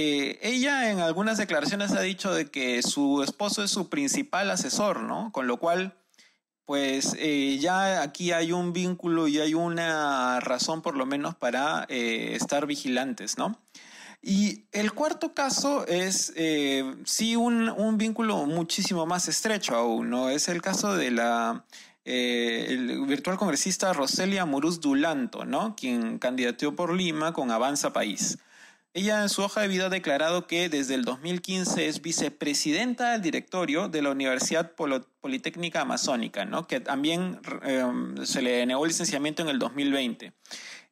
Eh, 0.00 0.38
ella 0.42 0.92
en 0.92 1.00
algunas 1.00 1.38
declaraciones 1.38 1.90
ha 1.90 2.00
dicho 2.00 2.32
de 2.32 2.48
que 2.48 2.84
su 2.84 3.24
esposo 3.24 3.64
es 3.64 3.72
su 3.72 3.88
principal 3.88 4.48
asesor, 4.48 5.00
¿no? 5.00 5.32
Con 5.32 5.48
lo 5.48 5.56
cual, 5.56 5.96
pues 6.66 7.16
eh, 7.18 7.58
ya 7.60 8.02
aquí 8.02 8.30
hay 8.30 8.52
un 8.52 8.72
vínculo 8.72 9.26
y 9.26 9.40
hay 9.40 9.54
una 9.54 10.38
razón 10.38 10.82
por 10.82 10.96
lo 10.96 11.04
menos 11.04 11.34
para 11.34 11.84
eh, 11.88 12.36
estar 12.36 12.66
vigilantes, 12.66 13.38
¿no? 13.38 13.60
Y 14.22 14.66
el 14.70 14.92
cuarto 14.92 15.34
caso 15.34 15.84
es 15.88 16.32
sí 17.04 17.34
un, 17.34 17.98
vínculo 17.98 18.46
muchísimo 18.46 19.04
más 19.04 19.26
estrecho 19.26 19.74
aún, 19.74 20.10
¿no? 20.10 20.30
Es 20.30 20.48
el 20.48 20.62
caso 20.62 20.94
de 20.96 21.10
la 21.10 21.64
virtual 22.04 23.36
congresista 23.36 23.92
Roselia 23.92 24.46
Muruz 24.46 24.80
Dulanto, 24.80 25.44
¿no? 25.44 25.74
Quien 25.74 26.20
candidateó 26.20 26.76
por 26.76 26.94
Lima 26.94 27.32
con 27.32 27.50
Avanza 27.50 27.92
País. 27.92 28.38
Ella 28.98 29.22
en 29.22 29.28
su 29.28 29.42
hoja 29.42 29.60
de 29.60 29.68
vida 29.68 29.86
ha 29.86 29.90
declarado 29.90 30.48
que 30.48 30.68
desde 30.68 30.96
el 30.96 31.04
2015 31.04 31.86
es 31.86 32.02
vicepresidenta 32.02 33.12
del 33.12 33.22
directorio 33.22 33.88
de 33.88 34.02
la 34.02 34.10
Universidad 34.10 34.72
Politécnica 34.72 35.82
Amazónica, 35.82 36.44
¿no? 36.44 36.66
que 36.66 36.80
también 36.80 37.40
em, 37.62 38.26
se 38.26 38.42
le 38.42 38.66
negó 38.66 38.84
licenciamiento 38.84 39.42
en 39.42 39.50
el 39.50 39.60
2020. 39.60 40.32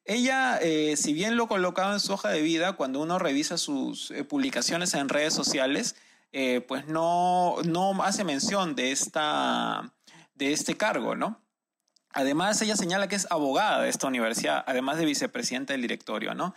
Ella, 0.04 0.60
eh, 0.62 0.96
si 0.96 1.14
bien 1.14 1.36
lo 1.36 1.48
colocaba 1.48 1.94
en 1.94 1.98
su 1.98 2.12
hoja 2.12 2.28
de 2.28 2.42
vida, 2.42 2.74
cuando 2.74 3.00
uno 3.00 3.18
revisa 3.18 3.58
sus 3.58 4.12
eh, 4.12 4.22
publicaciones 4.22 4.94
en 4.94 5.08
redes 5.08 5.34
sociales, 5.34 5.96
eh, 6.30 6.60
pues 6.60 6.86
no, 6.86 7.56
no 7.64 8.00
hace 8.04 8.22
mención 8.22 8.76
de, 8.76 8.92
esta, 8.92 9.92
de 10.36 10.52
este 10.52 10.76
cargo, 10.76 11.16
¿no? 11.16 11.42
Además, 12.16 12.62
ella 12.62 12.76
señala 12.76 13.08
que 13.08 13.16
es 13.16 13.26
abogada 13.30 13.82
de 13.82 13.90
esta 13.90 14.06
universidad, 14.06 14.64
además 14.66 14.96
de 14.96 15.04
vicepresidenta 15.04 15.74
del 15.74 15.82
directorio, 15.82 16.34
¿no? 16.34 16.54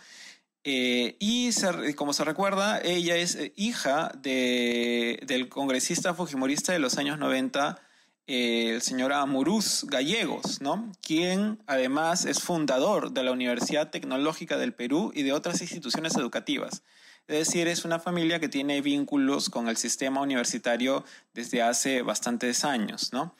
Eh, 0.64 1.16
y 1.18 1.50
como 1.94 2.12
se 2.12 2.24
recuerda, 2.24 2.80
ella 2.80 3.16
es 3.16 3.34
eh, 3.34 3.52
hija 3.56 4.12
de, 4.18 5.20
del 5.26 5.48
congresista 5.48 6.12
fujimorista 6.14 6.72
de 6.72 6.78
los 6.78 6.98
años 6.98 7.18
90, 7.18 7.80
eh, 8.26 8.72
el 8.74 8.82
señor 8.82 9.14
Amuruz 9.14 9.86
Gallegos, 9.88 10.60
¿no? 10.60 10.92
quien 11.00 11.62
además 11.66 12.26
es 12.26 12.40
fundador 12.40 13.12
de 13.12 13.22
la 13.24 13.32
Universidad 13.32 13.90
Tecnológica 13.90 14.58
del 14.58 14.74
Perú 14.74 15.12
y 15.14 15.22
de 15.22 15.32
otras 15.32 15.62
instituciones 15.62 16.14
educativas. 16.16 16.82
Es 17.26 17.46
decir, 17.46 17.66
es 17.68 17.84
una 17.84 17.98
familia 17.98 18.38
que 18.38 18.48
tiene 18.48 18.82
vínculos 18.82 19.48
con 19.48 19.68
el 19.68 19.76
sistema 19.76 20.20
universitario 20.20 21.04
desde 21.32 21.62
hace 21.62 22.02
bastantes 22.02 22.64
años. 22.64 23.12
¿no? 23.12 23.34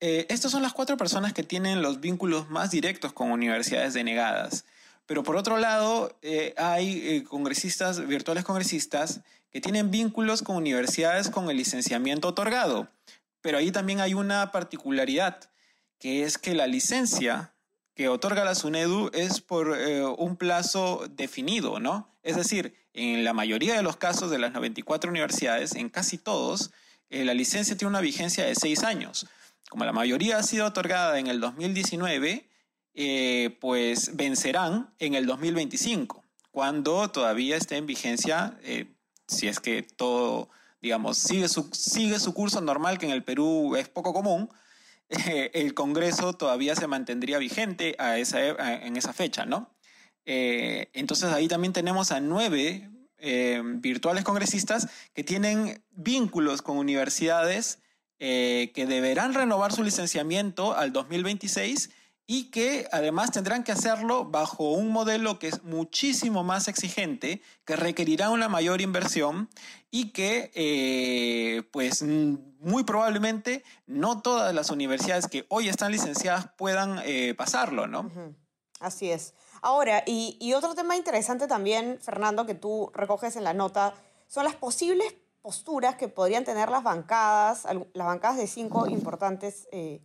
estas 0.00 0.50
son 0.50 0.62
las 0.62 0.72
cuatro 0.72 0.96
personas 0.96 1.32
que 1.32 1.44
tienen 1.44 1.80
los 1.80 2.00
vínculos 2.00 2.50
más 2.50 2.72
directos 2.72 3.12
con 3.12 3.30
universidades 3.30 3.94
denegadas. 3.94 4.64
Pero 5.12 5.24
por 5.24 5.36
otro 5.36 5.58
lado, 5.58 6.16
eh, 6.22 6.54
hay 6.56 7.06
eh, 7.06 7.24
congresistas, 7.24 8.06
virtuales 8.06 8.44
congresistas, 8.44 9.20
que 9.50 9.60
tienen 9.60 9.90
vínculos 9.90 10.40
con 10.40 10.56
universidades 10.56 11.28
con 11.28 11.50
el 11.50 11.58
licenciamiento 11.58 12.28
otorgado. 12.28 12.88
Pero 13.42 13.58
ahí 13.58 13.70
también 13.70 14.00
hay 14.00 14.14
una 14.14 14.50
particularidad, 14.52 15.50
que 15.98 16.22
es 16.22 16.38
que 16.38 16.54
la 16.54 16.66
licencia 16.66 17.52
que 17.94 18.08
otorga 18.08 18.42
la 18.42 18.54
SUNEDU 18.54 19.10
es 19.12 19.42
por 19.42 19.76
eh, 19.78 20.02
un 20.02 20.36
plazo 20.38 21.04
definido, 21.10 21.78
¿no? 21.78 22.08
Es 22.22 22.36
decir, 22.36 22.74
en 22.94 23.22
la 23.22 23.34
mayoría 23.34 23.74
de 23.74 23.82
los 23.82 23.98
casos 23.98 24.30
de 24.30 24.38
las 24.38 24.52
94 24.52 25.10
universidades, 25.10 25.74
en 25.74 25.90
casi 25.90 26.16
todos, 26.16 26.70
la 27.10 27.34
licencia 27.34 27.76
tiene 27.76 27.90
una 27.90 28.00
vigencia 28.00 28.46
de 28.46 28.54
seis 28.54 28.82
años. 28.82 29.26
Como 29.68 29.84
la 29.84 29.92
mayoría 29.92 30.38
ha 30.38 30.42
sido 30.42 30.64
otorgada 30.64 31.18
en 31.18 31.26
el 31.26 31.38
2019, 31.38 32.48
eh, 32.94 33.56
pues 33.58 34.16
vencerán 34.16 34.92
en 34.98 35.14
el 35.14 35.24
2025, 35.24 36.22
cuando 36.50 37.10
todavía 37.10 37.56
esté 37.56 37.78
en 37.78 37.86
vigencia, 37.86 38.58
eh, 38.62 38.92
si 39.26 39.48
es 39.48 39.60
que 39.60 39.82
todo, 39.82 40.50
digamos, 40.82 41.16
sigue 41.16 41.48
su, 41.48 41.70
sigue 41.72 42.20
su 42.20 42.34
curso 42.34 42.60
normal, 42.60 42.98
que 42.98 43.06
en 43.06 43.12
el 43.12 43.24
Perú 43.24 43.76
es 43.76 43.88
poco 43.88 44.12
común, 44.12 44.50
eh, 45.08 45.50
el 45.54 45.72
Congreso 45.72 46.34
todavía 46.34 46.76
se 46.76 46.86
mantendría 46.86 47.38
vigente 47.38 47.96
a 47.98 48.18
esa, 48.18 48.40
en 48.84 48.96
esa 48.96 49.12
fecha, 49.12 49.46
¿no? 49.46 49.70
entonces 50.24 51.32
ahí 51.32 51.48
también 51.48 51.72
tenemos 51.72 52.12
a 52.12 52.20
nueve 52.20 52.88
virtuales 53.80 54.22
congresistas 54.22 54.86
que 55.14 55.24
tienen 55.24 55.82
vínculos 55.90 56.62
con 56.62 56.78
universidades 56.78 57.80
que 58.20 58.86
deberán 58.86 59.34
renovar 59.34 59.72
su 59.72 59.82
licenciamiento 59.82 60.76
al 60.76 60.92
2026 60.92 61.90
y 62.26 62.50
que 62.50 62.86
además 62.92 63.30
tendrán 63.30 63.64
que 63.64 63.72
hacerlo 63.72 64.24
bajo 64.24 64.72
un 64.72 64.90
modelo 64.90 65.38
que 65.38 65.48
es 65.48 65.64
muchísimo 65.64 66.44
más 66.44 66.68
exigente, 66.68 67.42
que 67.64 67.76
requerirá 67.76 68.30
una 68.30 68.48
mayor 68.48 68.80
inversión 68.80 69.48
y 69.90 70.10
que 70.12 70.50
eh, 70.54 71.62
pues 71.72 72.02
muy 72.02 72.84
probablemente 72.84 73.64
no 73.86 74.22
todas 74.22 74.54
las 74.54 74.70
universidades 74.70 75.26
que 75.26 75.44
hoy 75.48 75.68
están 75.68 75.92
licenciadas 75.92 76.48
puedan 76.56 77.00
eh, 77.04 77.34
pasarlo, 77.34 77.86
¿no? 77.86 78.10
Así 78.80 79.10
es. 79.10 79.34
Ahora, 79.60 80.02
y, 80.06 80.52
otro 80.54 80.74
tema 80.74 80.96
interesante 80.96 81.46
también, 81.46 81.98
Fernando, 82.00 82.46
que 82.46 82.54
tú 82.54 82.90
recoges 82.94 83.36
en 83.36 83.44
la 83.44 83.54
nota, 83.54 83.94
son 84.26 84.44
las 84.44 84.56
posibles 84.56 85.14
posturas 85.40 85.96
que 85.96 86.08
podrían 86.08 86.44
tener 86.44 86.68
las 86.68 86.82
bancadas, 86.82 87.64
las 87.92 88.06
bancadas 88.06 88.38
de 88.38 88.46
cinco 88.46 88.88
importantes 88.88 89.68
eh, 89.70 90.00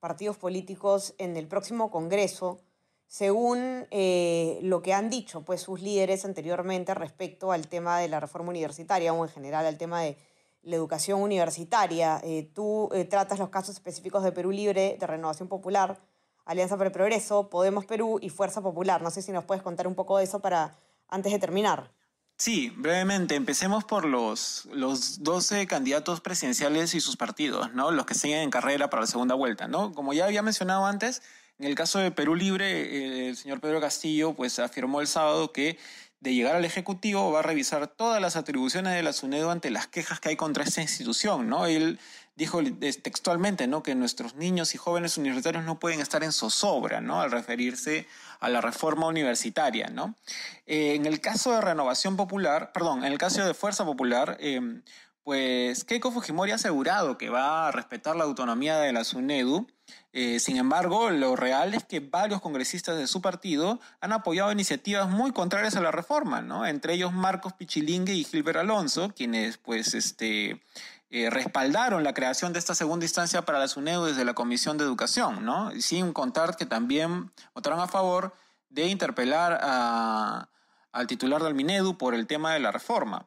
partidos 0.00 0.36
políticos 0.36 1.14
en 1.18 1.36
el 1.36 1.46
próximo 1.46 1.90
Congreso, 1.90 2.60
según 3.06 3.86
eh, 3.90 4.58
lo 4.62 4.82
que 4.82 4.92
han 4.92 5.10
dicho 5.10 5.42
pues, 5.42 5.62
sus 5.62 5.80
líderes 5.80 6.24
anteriormente 6.24 6.94
respecto 6.94 7.52
al 7.52 7.66
tema 7.68 7.98
de 7.98 8.08
la 8.08 8.20
reforma 8.20 8.50
universitaria 8.50 9.12
o 9.12 9.24
en 9.24 9.30
general 9.30 9.66
al 9.66 9.78
tema 9.78 10.02
de 10.02 10.16
la 10.62 10.76
educación 10.76 11.22
universitaria. 11.22 12.20
Eh, 12.22 12.50
tú 12.54 12.90
eh, 12.92 13.04
tratas 13.04 13.38
los 13.38 13.48
casos 13.48 13.74
específicos 13.74 14.22
de 14.22 14.32
Perú 14.32 14.50
Libre, 14.50 14.96
de 15.00 15.06
Renovación 15.06 15.48
Popular, 15.48 15.98
Alianza 16.44 16.76
para 16.76 16.88
el 16.88 16.92
Progreso, 16.92 17.48
Podemos 17.50 17.86
Perú 17.86 18.18
y 18.20 18.28
Fuerza 18.28 18.60
Popular. 18.60 19.02
No 19.02 19.10
sé 19.10 19.22
si 19.22 19.32
nos 19.32 19.44
puedes 19.44 19.62
contar 19.62 19.86
un 19.86 19.94
poco 19.94 20.18
de 20.18 20.24
eso 20.24 20.40
para 20.40 20.76
antes 21.08 21.32
de 21.32 21.38
terminar. 21.38 21.90
Sí, 22.40 22.72
brevemente, 22.76 23.34
empecemos 23.34 23.82
por 23.82 24.04
los, 24.04 24.68
los 24.72 25.24
12 25.24 25.66
candidatos 25.66 26.20
presidenciales 26.20 26.94
y 26.94 27.00
sus 27.00 27.16
partidos, 27.16 27.74
¿no? 27.74 27.90
Los 27.90 28.06
que 28.06 28.14
siguen 28.14 28.42
en 28.42 28.50
carrera 28.50 28.88
para 28.90 29.00
la 29.00 29.06
segunda 29.08 29.34
vuelta, 29.34 29.66
¿no? 29.66 29.92
Como 29.92 30.12
ya 30.12 30.26
había 30.26 30.40
mencionado 30.40 30.86
antes, 30.86 31.20
en 31.58 31.66
el 31.66 31.74
caso 31.74 31.98
de 31.98 32.12
Perú 32.12 32.36
Libre, 32.36 33.28
el 33.28 33.36
señor 33.36 33.60
Pedro 33.60 33.80
Castillo 33.80 34.34
pues 34.34 34.60
afirmó 34.60 35.00
el 35.00 35.08
sábado 35.08 35.52
que 35.52 35.78
de 36.20 36.32
llegar 36.32 36.54
al 36.54 36.64
Ejecutivo 36.64 37.32
va 37.32 37.40
a 37.40 37.42
revisar 37.42 37.88
todas 37.88 38.22
las 38.22 38.36
atribuciones 38.36 38.94
de 38.94 39.02
la 39.02 39.12
SUNEDO 39.12 39.50
ante 39.50 39.70
las 39.70 39.88
quejas 39.88 40.20
que 40.20 40.28
hay 40.28 40.36
contra 40.36 40.62
esta 40.62 40.80
institución, 40.80 41.48
¿no? 41.48 41.66
Dijo 42.38 42.60
textualmente, 43.02 43.66
¿no? 43.66 43.82
Que 43.82 43.96
nuestros 43.96 44.36
niños 44.36 44.72
y 44.72 44.78
jóvenes 44.78 45.18
universitarios 45.18 45.64
no 45.64 45.80
pueden 45.80 46.00
estar 46.00 46.22
en 46.22 46.30
zozobra, 46.30 47.00
¿no? 47.00 47.20
Al 47.20 47.32
referirse 47.32 48.06
a 48.38 48.48
la 48.48 48.60
reforma 48.60 49.08
universitaria, 49.08 49.88
¿no? 49.88 50.14
Eh, 50.64 50.94
en 50.94 51.04
el 51.04 51.20
caso 51.20 51.52
de 51.52 51.60
Renovación 51.60 52.16
Popular, 52.16 52.70
perdón, 52.72 53.04
en 53.04 53.10
el 53.12 53.18
caso 53.18 53.44
de 53.44 53.54
Fuerza 53.54 53.84
Popular, 53.84 54.36
em, 54.38 54.82
pues 55.24 55.82
Keiko 55.82 56.12
Fujimori 56.12 56.52
ha 56.52 56.54
asegurado 56.54 57.18
que 57.18 57.28
va 57.28 57.66
a 57.66 57.72
respetar 57.72 58.14
la 58.14 58.24
autonomía 58.24 58.78
de 58.78 58.92
la 58.92 59.02
SUNEDU. 59.02 59.66
Eh, 60.12 60.38
sin 60.38 60.58
embargo, 60.58 61.10
lo 61.10 61.34
real 61.34 61.74
es 61.74 61.84
que 61.84 62.00
varios 62.00 62.40
congresistas 62.40 62.96
de 62.96 63.08
su 63.08 63.20
partido 63.20 63.80
han 64.00 64.12
apoyado 64.12 64.52
iniciativas 64.52 65.08
muy 65.08 65.32
contrarias 65.32 65.76
a 65.76 65.80
la 65.80 65.90
reforma, 65.90 66.40
¿no? 66.40 66.66
Entre 66.66 66.94
ellos 66.94 67.12
Marcos 67.12 67.52
Pichilingue 67.54 68.14
y 68.14 68.24
Gilbert 68.24 68.58
Alonso, 68.58 69.12
quienes 69.14 69.58
pues 69.58 69.92
este 69.94 70.62
eh, 71.10 71.30
respaldaron 71.30 72.04
la 72.04 72.12
creación 72.12 72.52
de 72.52 72.58
esta 72.58 72.74
segunda 72.74 73.06
instancia 73.06 73.42
para 73.42 73.58
la 73.58 73.68
SUNEDU 73.68 74.06
desde 74.06 74.24
la 74.24 74.34
Comisión 74.34 74.76
de 74.76 74.84
Educación, 74.84 75.44
¿no? 75.44 75.70
Sin 75.80 76.12
contar 76.12 76.56
que 76.56 76.66
también 76.66 77.32
votaron 77.54 77.80
a 77.80 77.88
favor 77.88 78.34
de 78.68 78.88
interpelar 78.88 79.58
al 80.92 81.06
titular 81.06 81.42
del 81.42 81.54
Minedu 81.54 81.96
por 81.96 82.14
el 82.14 82.26
tema 82.26 82.52
de 82.52 82.60
la 82.60 82.72
reforma. 82.72 83.26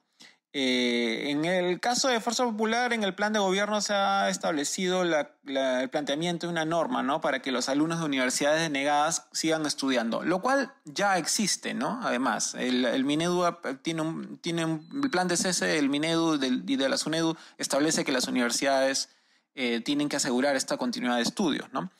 Eh, 0.54 1.30
en 1.30 1.46
el 1.46 1.80
caso 1.80 2.10
de 2.10 2.20
Fuerza 2.20 2.44
Popular, 2.44 2.92
en 2.92 3.06
el 3.06 3.16
plan 3.16 3.32
de 3.32 3.40
gobierno 3.40 3.80
se 3.80 3.94
ha 3.94 4.30
establecido 4.30 5.04
el 5.04 5.90
planteamiento 5.90 6.48
de 6.48 6.52
una 6.52 6.66
norma 6.66 7.04
¿no? 7.04 7.22
para 7.22 7.42
que 7.42 7.54
los 7.54 7.70
alumnos 7.70 8.00
de 8.00 8.06
universidades 8.06 8.62
denegadas 8.62 9.28
sigan 9.32 9.66
estudiando, 9.66 10.24
lo 10.24 10.42
cual 10.42 10.74
ya 10.84 11.18
existe, 11.18 11.74
¿no? 11.74 12.02
Además, 12.04 12.54
el, 12.56 13.06
Minedu 13.06 13.46
tiene 13.82 14.02
un, 14.02 14.40
tiene 14.40 14.66
un, 14.66 15.02
el 15.04 15.10
plan 15.10 15.30
de 15.30 15.38
cese 15.38 15.68
del 15.68 15.88
Minedu 15.88 16.36
y 16.44 16.76
de 16.76 16.90
la 16.90 16.98
SUNEDU 16.98 17.38
establece 17.58 18.04
que 18.04 18.12
las 18.12 18.28
universidades 18.28 19.08
eh, 19.56 19.80
tienen 19.80 20.10
que 20.10 20.18
asegurar 20.18 20.58
esta 20.58 20.76
continuidad 20.76 21.16
de 21.16 21.24
estudios, 21.24 21.72
¿no? 21.72 21.92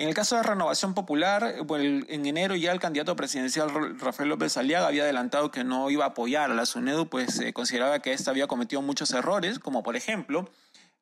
En 0.00 0.08
el 0.08 0.14
caso 0.14 0.36
de 0.36 0.42
Renovación 0.42 0.94
Popular, 0.94 1.56
en 1.68 2.24
enero 2.24 2.56
ya 2.56 2.72
el 2.72 2.80
candidato 2.80 3.14
presidencial 3.16 3.98
Rafael 3.98 4.30
López 4.30 4.56
Aliaga 4.56 4.86
había 4.86 5.02
adelantado 5.02 5.50
que 5.50 5.62
no 5.62 5.90
iba 5.90 6.06
a 6.06 6.08
apoyar 6.08 6.50
a 6.50 6.54
la 6.54 6.64
SUNEDU, 6.64 7.10
pues 7.10 7.38
eh, 7.40 7.52
consideraba 7.52 7.98
que 7.98 8.14
ésta 8.14 8.30
había 8.30 8.46
cometido 8.46 8.80
muchos 8.80 9.10
errores, 9.10 9.58
como 9.58 9.82
por 9.82 9.96
ejemplo 9.96 10.50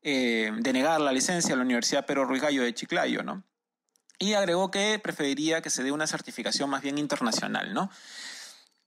eh, 0.03 0.51
denegar 0.59 1.01
la 1.01 1.13
licencia 1.13 1.55
a 1.55 1.57
la 1.57 1.63
Universidad 1.63 2.07
Pedro 2.07 2.25
Ruiz 2.25 2.43
Gallo 2.43 2.65
de 2.65 2.75
Chiclayo, 2.75 3.23
¿no? 3.23 3.45
Y 4.19 4.33
agregó 4.33 4.73
que 4.73 4.99
preferiría 4.99 5.63
que 5.63 5.71
se 5.71 5.85
dé 5.85 5.93
una 5.93 6.09
certificación 6.09 6.69
más 6.69 6.83
bien 6.83 6.99
internacional, 6.99 7.73
¿no? 7.73 7.93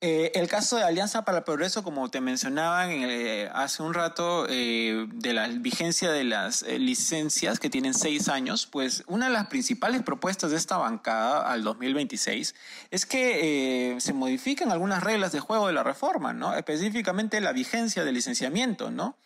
Eh, 0.03 0.31
el 0.33 0.47
caso 0.47 0.77
de 0.77 0.83
Alianza 0.83 1.23
para 1.25 1.37
el 1.37 1.43
Progreso, 1.43 1.83
como 1.83 2.09
te 2.09 2.21
mencionaba 2.21 2.91
eh, 2.91 3.47
hace 3.53 3.83
un 3.83 3.93
rato, 3.93 4.47
eh, 4.49 5.05
de 5.13 5.33
la 5.33 5.47
vigencia 5.47 6.11
de 6.11 6.23
las 6.23 6.63
licencias 6.63 7.59
que 7.59 7.69
tienen 7.69 7.93
seis 7.93 8.27
años, 8.27 8.65
pues 8.65 9.03
una 9.05 9.27
de 9.27 9.33
las 9.33 9.45
principales 9.45 10.01
propuestas 10.01 10.49
de 10.49 10.57
esta 10.57 10.77
bancada 10.77 11.47
al 11.51 11.63
2026 11.63 12.55
es 12.89 13.05
que 13.05 13.95
se 13.99 14.13
modifiquen 14.13 14.71
algunas 14.71 15.03
reglas 15.03 15.33
de 15.33 15.39
juego 15.39 15.67
de 15.67 15.73
la 15.73 15.83
reforma, 15.83 16.33
¿no? 16.33 16.55
Específicamente 16.55 17.39
la 17.39 17.51
vigencia 17.51 18.03
del 18.03 18.15
licenciamiento, 18.15 18.89
¿no? 18.89 19.17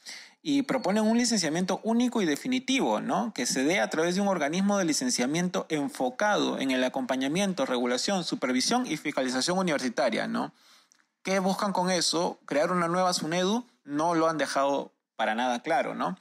Y 0.48 0.62
proponen 0.62 1.08
un 1.08 1.18
licenciamiento 1.18 1.80
único 1.82 2.22
y 2.22 2.26
definitivo, 2.28 3.02
¿no? 3.02 3.34
que 3.34 3.48
se 3.48 3.64
dé 3.64 3.80
a 3.80 3.90
través 3.90 4.14
de 4.14 4.22
un 4.22 4.28
organismo 4.28 4.78
de 4.78 4.86
licenciamiento 4.86 5.66
enfocado 5.70 6.60
en 6.60 6.70
el 6.70 6.84
acompañamiento, 6.84 7.66
regulación, 7.66 8.24
supervisión 8.24 8.86
y 8.86 8.96
fiscalización 8.98 9.58
universitaria. 9.58 10.28
¿no? 10.28 10.54
¿Qué 11.24 11.40
buscan 11.40 11.74
con 11.74 11.90
eso? 11.90 12.38
¿Crear 12.46 12.72
una 12.72 12.88
nueva 12.88 13.12
SUNEDU? 13.14 13.66
No 13.86 14.14
lo 14.14 14.30
han 14.30 14.38
dejado 14.38 14.92
para 15.16 15.34
nada 15.34 15.64
claro. 15.64 15.96
¿no? 15.96 16.16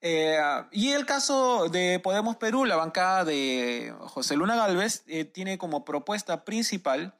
Eh, 0.00 0.40
y 0.72 0.90
el 0.90 1.06
caso 1.06 1.68
de 1.68 2.00
Podemos 2.00 2.34
Perú, 2.34 2.64
la 2.64 2.74
bancada 2.74 3.24
de 3.24 3.94
José 4.00 4.34
Luna 4.34 4.56
Galvez, 4.56 5.04
eh, 5.06 5.24
tiene 5.24 5.56
como 5.56 5.84
propuesta 5.84 6.44
principal 6.44 7.14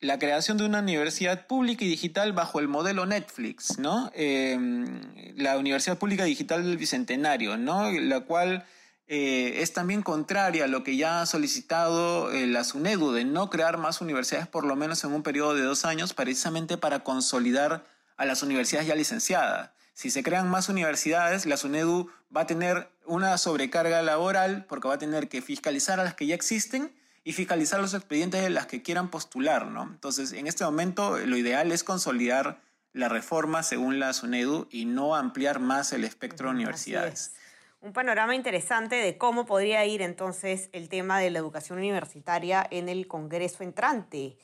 la 0.00 0.18
creación 0.18 0.56
de 0.56 0.64
una 0.64 0.80
universidad 0.80 1.46
pública 1.46 1.84
y 1.84 1.88
digital 1.88 2.32
bajo 2.32 2.58
el 2.58 2.68
modelo 2.68 3.04
Netflix, 3.04 3.78
¿no? 3.78 4.10
Em, 4.14 5.00
la 5.36 5.58
Universidad 5.58 5.98
Pública 5.98 6.24
Digital 6.24 6.64
del 6.64 6.78
Bicentenario, 6.78 7.58
¿no? 7.58 7.90
La 7.90 8.20
cual 8.20 8.64
eh, 9.08 9.60
es 9.60 9.72
también 9.74 10.02
contraria 10.02 10.64
a 10.64 10.68
lo 10.68 10.84
que 10.84 10.96
ya 10.96 11.20
ha 11.20 11.26
solicitado 11.26 12.32
eh, 12.32 12.46
la 12.46 12.64
SUNEDU 12.64 13.12
de 13.12 13.24
no 13.24 13.50
crear 13.50 13.76
más 13.76 14.00
universidades 14.00 14.46
por 14.46 14.64
lo 14.64 14.74
menos 14.74 15.04
en 15.04 15.12
un 15.12 15.22
periodo 15.22 15.54
de 15.54 15.62
dos 15.62 15.84
años, 15.84 16.14
precisamente 16.14 16.78
para 16.78 17.00
consolidar 17.00 17.84
a 18.16 18.24
las 18.24 18.42
universidades 18.42 18.88
ya 18.88 18.94
licenciadas. 18.94 19.70
Si 19.92 20.10
se 20.10 20.22
crean 20.22 20.48
más 20.48 20.70
universidades, 20.70 21.44
la 21.44 21.58
SUNEDU 21.58 22.10
va 22.34 22.42
a 22.42 22.46
tener 22.46 22.88
una 23.04 23.36
sobrecarga 23.36 24.00
laboral 24.00 24.64
porque 24.66 24.88
va 24.88 24.94
a 24.94 24.98
tener 24.98 25.28
que 25.28 25.42
fiscalizar 25.42 26.00
a 26.00 26.04
las 26.04 26.14
que 26.14 26.26
ya 26.26 26.34
existen 26.34 26.94
y 27.24 27.32
fiscalizar 27.32 27.80
los 27.80 27.94
expedientes 27.94 28.42
de 28.42 28.50
las 28.50 28.66
que 28.66 28.82
quieran 28.82 29.10
postular, 29.10 29.66
¿no? 29.66 29.82
Entonces, 29.82 30.32
en 30.32 30.46
este 30.46 30.64
momento 30.64 31.18
lo 31.18 31.36
ideal 31.36 31.72
es 31.72 31.84
consolidar 31.84 32.60
la 32.92 33.08
reforma 33.08 33.62
según 33.62 33.98
la 34.00 34.12
SUNEDU 34.12 34.68
y 34.70 34.84
no 34.84 35.14
ampliar 35.14 35.60
más 35.60 35.92
el 35.92 36.04
espectro 36.04 36.48
de 36.48 36.54
universidades 36.54 37.32
un 37.80 37.92
panorama 37.92 38.34
interesante 38.34 38.96
de 38.96 39.16
cómo 39.16 39.46
podría 39.46 39.84
ir 39.86 40.02
entonces 40.02 40.68
el 40.72 40.88
tema 40.88 41.18
de 41.18 41.30
la 41.30 41.38
educación 41.38 41.78
universitaria 41.78 42.66
en 42.70 42.88
el 42.88 43.06
Congreso 43.06 43.62
entrante. 43.64 44.36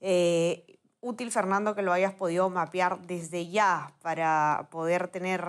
Eh, 0.00 0.78
útil, 1.00 1.30
Fernando, 1.30 1.74
que 1.74 1.82
lo 1.82 1.92
hayas 1.92 2.12
podido 2.12 2.50
mapear 2.50 3.00
desde 3.00 3.48
ya 3.48 3.94
para 4.02 4.68
poder 4.70 5.08
tener 5.08 5.42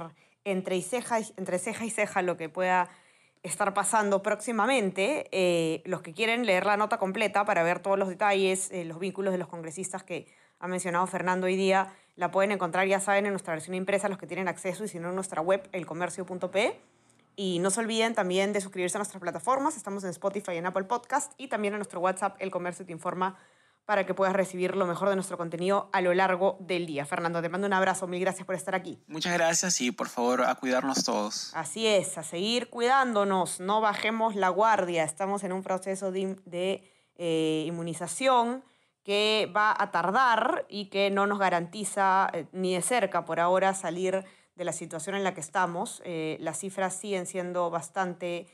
entre, 0.45 0.81
ceja, 0.81 1.19
entre 1.37 1.59
ceja 1.59 1.85
y 1.85 1.89
ceja 1.89 2.21
lo 2.21 2.37
que 2.37 2.47
pueda 2.47 2.89
estar 3.43 3.73
pasando 3.73 4.23
próximamente. 4.23 5.27
Eh, 5.31 5.81
los 5.85 6.01
que 6.01 6.13
quieren 6.13 6.45
leer 6.45 6.65
la 6.65 6.77
nota 6.77 6.97
completa 6.97 7.45
para 7.45 7.61
ver 7.61 7.79
todos 7.79 7.99
los 7.99 8.07
detalles, 8.07 8.71
eh, 8.71 8.85
los 8.85 8.99
vínculos 8.99 9.33
de 9.33 9.37
los 9.37 9.49
congresistas 9.49 10.03
que 10.03 10.27
ha 10.59 10.67
mencionado 10.67 11.05
Fernando 11.07 11.45
hoy 11.45 11.57
día, 11.57 11.93
la 12.15 12.31
pueden 12.31 12.51
encontrar, 12.51 12.87
ya 12.87 12.99
saben, 12.99 13.25
en 13.25 13.33
nuestra 13.33 13.53
versión 13.53 13.75
impresa, 13.75 14.07
los 14.07 14.17
que 14.17 14.27
tienen 14.27 14.47
acceso, 14.47 14.85
y 14.85 14.87
si 14.87 14.97
no, 14.99 15.09
en 15.09 15.15
nuestra 15.15 15.41
web, 15.41 15.67
elcomercio.pe. 15.73 16.79
Y 17.35 17.59
no 17.59 17.71
se 17.71 17.81
olviden 17.81 18.13
también 18.13 18.53
de 18.53 18.61
suscribirse 18.61 18.97
a 18.97 18.99
nuestras 18.99 19.19
plataformas. 19.19 19.75
Estamos 19.75 20.03
en 20.03 20.11
Spotify 20.11 20.53
y 20.53 20.57
en 20.57 20.67
Apple 20.67 20.83
Podcast 20.83 21.33
y 21.37 21.47
también 21.47 21.73
en 21.73 21.79
nuestro 21.79 21.99
WhatsApp, 21.99 22.35
El 22.39 22.51
Comercio 22.51 22.85
Te 22.85 22.91
Informa, 22.91 23.37
para 23.85 24.05
que 24.05 24.13
puedas 24.13 24.33
recibir 24.33 24.75
lo 24.75 24.85
mejor 24.85 25.09
de 25.09 25.15
nuestro 25.15 25.37
contenido 25.37 25.89
a 25.91 26.01
lo 26.01 26.13
largo 26.13 26.57
del 26.61 26.85
día. 26.85 27.05
Fernando, 27.05 27.41
te 27.41 27.49
mando 27.49 27.67
un 27.67 27.73
abrazo. 27.73 28.07
Mil 28.07 28.21
gracias 28.21 28.45
por 28.45 28.55
estar 28.55 28.75
aquí. 28.75 28.99
Muchas 29.07 29.33
gracias 29.33 29.81
y 29.81 29.91
por 29.91 30.07
favor 30.07 30.43
a 30.43 30.55
cuidarnos 30.55 31.03
todos. 31.03 31.51
Así 31.53 31.85
es, 31.87 32.17
a 32.17 32.23
seguir 32.23 32.69
cuidándonos. 32.69 33.59
No 33.59 33.81
bajemos 33.81 34.35
la 34.35 34.49
guardia. 34.49 35.03
Estamos 35.03 35.43
en 35.43 35.51
un 35.51 35.63
proceso 35.63 36.11
de, 36.11 36.83
eh, 37.15 37.63
inmunización 37.67 38.63
que 39.03 39.51
va 39.53 39.75
a 39.77 39.91
tardar 39.91 40.65
y 40.69 40.85
que 40.85 41.11
no 41.11 41.27
nos 41.27 41.37
garantiza 41.37 42.29
eh, 42.31 42.45
ni 42.53 42.73
de 42.73 42.81
cerca 42.81 43.25
por 43.25 43.41
ahora 43.41 43.73
salir 43.73 44.23
de 44.55 44.63
la 44.63 44.71
situación 44.71 45.15
en 45.17 45.25
la 45.25 45.33
que 45.33 45.41
estamos. 45.41 46.01
Eh, 46.05 46.37
las 46.39 46.59
cifras 46.59 46.95
siguen 46.95 47.25
siendo 47.25 47.69
bastante 47.69 48.47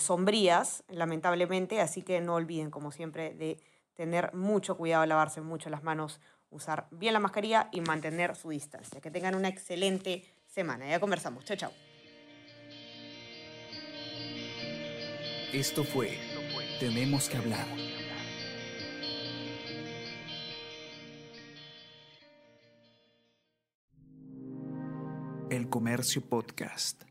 sombrías, 0.00 0.82
lamentablemente, 0.88 1.80
así 1.80 2.02
que 2.02 2.20
no 2.20 2.34
olviden, 2.34 2.72
como 2.72 2.90
siempre, 2.90 3.32
de 3.32 3.58
tener 3.94 4.34
mucho 4.34 4.76
cuidado, 4.76 5.06
lavarse 5.06 5.40
mucho 5.40 5.70
las 5.70 5.82
manos, 5.82 6.20
usar 6.50 6.86
bien 6.90 7.12
la 7.12 7.20
mascarilla 7.20 7.68
y 7.72 7.80
mantener 7.80 8.36
su 8.36 8.50
distancia. 8.50 9.00
Que 9.00 9.10
tengan 9.10 9.34
una 9.34 9.48
excelente 9.48 10.24
semana. 10.46 10.88
Ya 10.88 11.00
conversamos. 11.00 11.44
Chao, 11.44 11.56
chao. 11.56 11.72
Esto 15.52 15.84
fue 15.84 16.18
Tenemos 16.80 17.28
que 17.28 17.36
hablar 17.36 17.66
El 25.50 25.68
Comercio 25.68 26.22
Podcast. 26.22 27.02